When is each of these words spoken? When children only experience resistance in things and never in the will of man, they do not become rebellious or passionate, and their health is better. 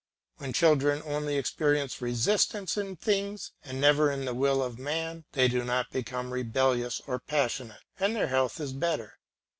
When 0.37 0.51
children 0.51 1.03
only 1.05 1.37
experience 1.37 2.01
resistance 2.01 2.75
in 2.75 2.95
things 2.95 3.51
and 3.63 3.79
never 3.79 4.11
in 4.11 4.25
the 4.25 4.33
will 4.33 4.63
of 4.63 4.79
man, 4.79 5.25
they 5.33 5.47
do 5.47 5.63
not 5.63 5.91
become 5.91 6.33
rebellious 6.33 7.03
or 7.05 7.19
passionate, 7.19 7.81
and 7.99 8.15
their 8.15 8.29
health 8.29 8.59
is 8.59 8.73
better. 8.73 9.19